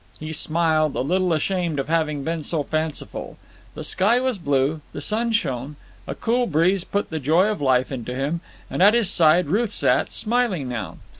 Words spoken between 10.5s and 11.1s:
now.